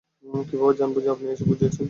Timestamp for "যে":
1.03-1.09